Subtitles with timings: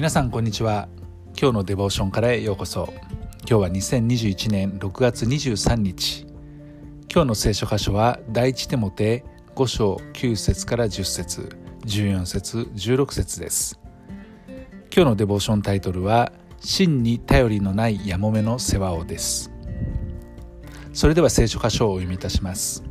[0.00, 0.88] 皆さんこんにちは。
[1.38, 2.90] 今日のデボーションからへようこそ。
[3.40, 6.26] 今日は2021年6月23日。
[7.12, 11.50] 今日の聖書箇所は第一手モて5章9節から10節。
[11.84, 13.78] 14節16節です。
[14.90, 19.52] 今日のデボーションタイトルは真に頼りのないやもめの世話をです。
[20.94, 22.82] それでは聖書箇所をお読みいたします。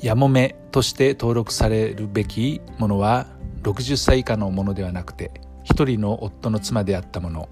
[0.00, 3.26] やもめとして登録されるべきものは
[3.64, 5.30] 60歳以下のものではなくて
[5.70, 7.48] 一人の夫の妻であったもの。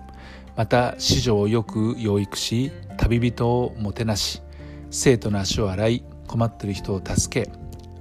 [0.56, 4.42] また子女をよく養育し旅人をもてなし
[4.90, 7.48] 生徒の足を洗い困っている人を助け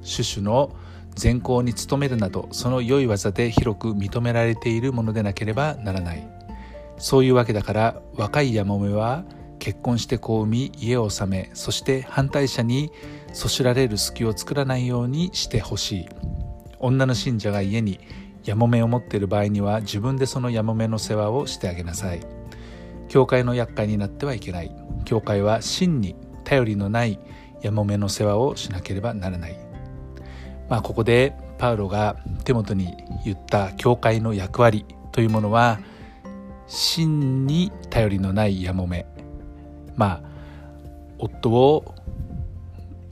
[0.04, 0.76] 種々の
[1.14, 6.28] 善行に努めるなどその良い技で広く認められているものでなければならない。
[6.98, 9.24] そういうわけだから若いヤモメは
[9.60, 12.92] 結婚して子を産み家を治めそして反対者に
[13.34, 16.10] そしられる隙を作らないようにしてほしい。
[16.80, 18.00] 女の信者が家に
[18.46, 22.22] やもめを持っている場合には自分でそのやもめの世話をしてあげなさい。
[23.10, 24.72] 教会の厄介になってはいけない。
[25.06, 27.20] 教会は真に頼りのない
[27.62, 29.58] やもめの世話をしなければならない。
[30.70, 32.94] まあここでパウロが手元に
[33.26, 35.80] 言った教会の役割というものは
[36.68, 39.06] 真に頼りのないやもめ
[39.96, 40.22] まあ
[41.18, 41.96] 夫を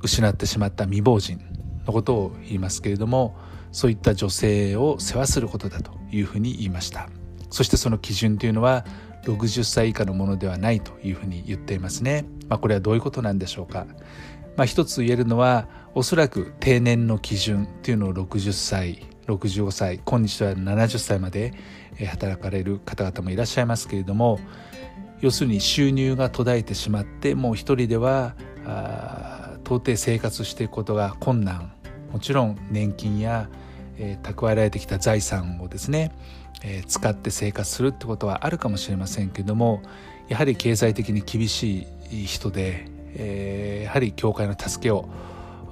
[0.02, 1.40] 失ってしまった未亡人
[1.88, 3.36] のことを言いますけれども
[3.76, 7.10] そういった女性を世話することだというふうに言いました。
[7.50, 8.86] そしてその基準というのは
[9.24, 13.86] 60歳以下のものではないというふうに言っていますね、まあ、これはどういうことなんでしょうか、
[14.56, 21.54] まあ、一つ言えるのはおそらく定年の基準というのを60歳65歳今日は70歳まで
[22.08, 24.40] 働かれる方々もいらっしゃいますけれども
[25.20, 28.36] 要するに収入が途絶えてしまってもう一人では
[29.66, 31.74] 到底生活していくことが困難
[32.16, 33.50] もちろん年金や
[33.98, 36.12] えー、蓄えられてきた財産をですね、
[36.64, 39.82] えー、使って生活するってことはあるかもしれませんけども
[40.28, 45.08] やはり経済的に厳しい人で、えー、やはり教会の助けを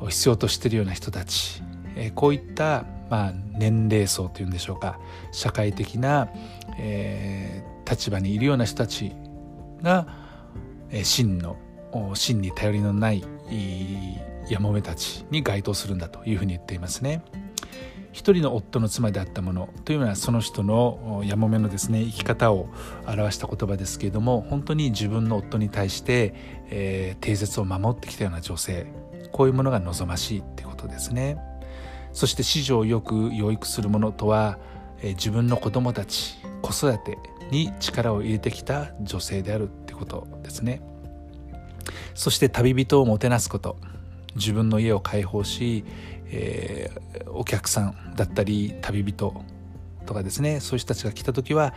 [0.07, 1.63] 必要としているような人たち、
[1.95, 4.99] え、こういった、まあ、年齢層というんでしょうか
[5.31, 6.27] 社会的な、
[6.77, 9.13] え、立場にいるような人たち
[9.81, 10.05] が、
[10.91, 11.55] え、真の
[12.15, 13.23] 真に頼りのない
[14.49, 17.21] やもめたちに該当するんだというふうに言っていますね。
[18.11, 22.69] 一人の夫の妻であったものというのはその人のやもめのですね生き方を
[23.07, 26.35] 表した言葉ですけれども本当に自分の夫に対して、
[26.69, 28.85] えー、定説を守ってきたような女性。
[29.31, 31.37] こういうものが望ましいってことですね。
[32.13, 34.59] そして子女をよく養育するものとは、
[35.01, 37.17] えー、自分の子供たち子育て
[37.49, 40.81] に力を入れてきた女性であるってことですね。
[42.13, 43.77] そして旅人をもてなすこと。
[44.35, 45.83] 自分の家を開放し
[46.35, 49.45] えー、お客さんだったり旅人
[50.05, 51.73] とかですねそういう人たちが来た時は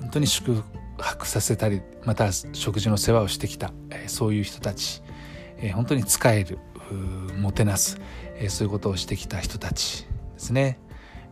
[0.00, 0.62] 本当に宿
[0.98, 5.02] 泊させたりまた食事の世話をしてきた、えー、そういう人たち、
[5.58, 6.58] えー、本当に使える
[7.38, 8.00] もてなす、
[8.36, 10.80] えー、そういうことをしてきた人たちですね、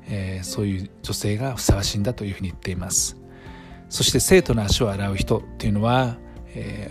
[0.09, 3.17] えー、そういう女性がふさわしいんだというふうに言っています。
[3.89, 6.17] そして生徒の足を洗う人っていうのは、
[6.55, 6.91] え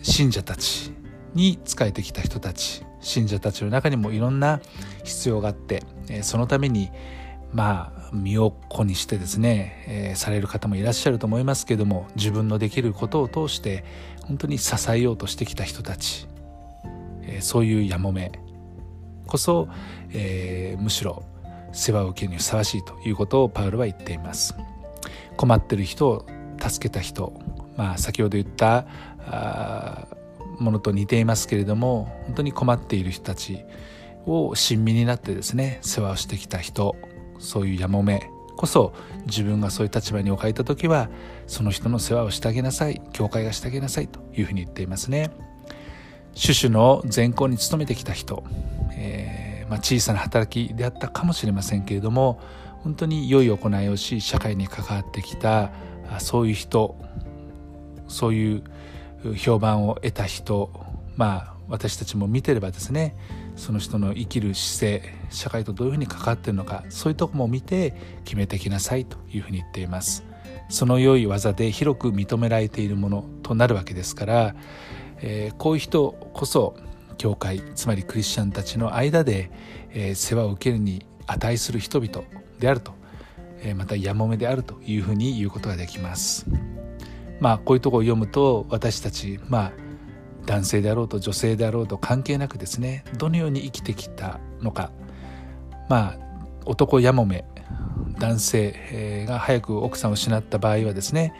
[0.00, 0.92] ー、信者たち
[1.32, 4.60] に仕えてきた人たち信者たちの中にもいろんな
[5.04, 5.82] 必要があって、
[6.22, 6.90] そのために
[7.52, 13.84] まあ身を粉にしてですね、えー、される方もいらっしゃると思いますけども自分のできることを通して
[14.22, 16.26] 本当に支えようとしてきた人たち、
[17.22, 18.32] えー、そういうやもめ
[19.26, 19.68] こそ、
[20.10, 21.24] えー、むしろ
[21.72, 24.56] 世話を受けるにふさわしいということをパウロは言っています。
[25.36, 26.26] 困ってる人を
[26.60, 27.32] 助けた人
[27.76, 28.86] まあ先ほど言った
[29.20, 30.06] あ
[30.62, 33.64] ものと似ていますけれども本当に困っている人たち
[34.26, 36.96] を親身になってですね世話をしてきた人
[37.38, 38.92] そういうやもめこそ
[39.26, 41.08] 自分がそういう立場に置かれた時は
[41.46, 45.30] その人の世話をしてあげなさい教会がしてあげなさいというふうに言っていますね。
[46.34, 48.44] 種々の善行に努めてきた人、
[48.92, 52.40] えー、まあ、小さな働きであったかもしれませんけれども
[52.82, 55.72] 本当に良い行いをし社会に関わってきた
[56.18, 56.96] そういう人
[58.08, 58.62] そういう
[59.36, 60.70] 評判を得た人
[61.16, 63.16] まあ私たちも見てればですね
[63.56, 67.94] その人の生きる姿勢社会とどういうふうに関わっているのかそういうとこも見て
[68.24, 70.24] 決めてきなさいというふうに言っています
[70.68, 74.54] その良い技で広く認められているものとなるわけですから、
[75.18, 76.76] えー、こういう人こそ
[77.18, 79.50] 教会つまりクリスチャンたちの間で、
[79.90, 82.22] えー、世話を受けるに値する人々
[82.58, 82.94] であると、
[83.62, 86.46] えー、またやもめであるというふうに言うことができます。
[87.40, 89.72] まあこういうとこを読むと私たちまあ
[90.46, 94.92] 男性であろうと女性であろうと関係なくですねどのように生きてきたのか。
[95.88, 96.30] まあ
[96.66, 97.44] 男やもめ
[98.18, 101.32] 男性が早く奥さんを失った場合はですね、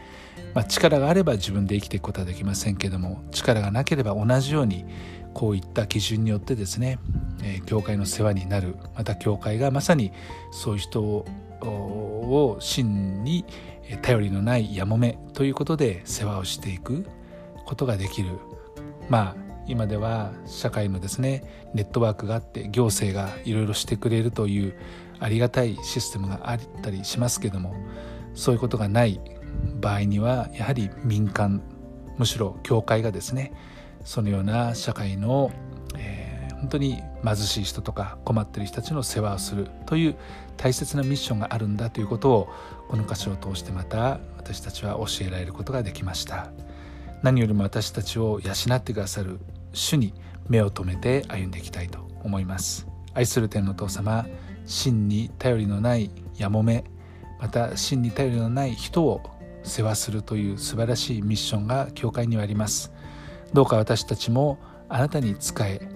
[0.53, 4.85] まあ、力があれば自分で生きていくことはできませんけども力がなければ同じように
[5.33, 6.99] こういった基準によってですね、
[7.43, 10.11] え、教会の世話になるまた教会がまさに
[10.51, 13.45] そういう人を真に
[14.01, 17.05] 頼りのないやもめということで世話をしていく
[17.65, 18.29] ことができる。
[19.09, 21.43] まあ今では社会のですね
[21.73, 24.75] ネットワークがあって行政がいろいろしてくれるという
[25.19, 27.75] ありがたいシステムがあったりしますけども
[28.33, 29.21] そういうことがない
[29.79, 31.61] 場合にはやはり民間
[32.17, 33.53] むしろ教会がですね
[34.03, 35.51] そのような社会の、
[36.61, 40.15] 本当に貧しい人とか困ってる人たちの世話をするという
[40.57, 42.49] 大切なミッションがあるんだということを
[42.87, 46.51] この箇所を通してまた私たちは教えられることができました。
[47.23, 49.39] 何よりも私たちを養ってくださる
[49.73, 50.13] 主に
[50.49, 52.87] 目を留めて歩んでいきたいと思います。
[53.13, 54.25] 愛する天の父様
[54.65, 56.83] 真に頼りのないやもめ
[57.39, 59.21] また真に頼りのない人を
[59.63, 62.91] 世話するという素晴らしいミッションが教会にはあります。
[63.53, 64.59] どうか私たちも
[64.89, 65.89] あなたに仕え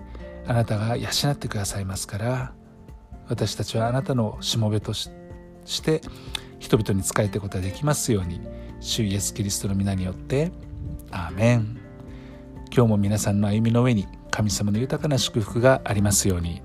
[0.47, 2.53] あなたが養ってくださいますから
[3.27, 5.09] 私たちはあなたのしもべとし
[5.83, 6.01] て
[6.59, 8.41] 人々に仕えていくことができますように
[8.79, 10.51] 主イエス・キリストの皆によって
[11.11, 11.79] アーメン
[12.75, 16.64] 今日も皆さんの歩みの上に神様の豊かな祝福がありますように。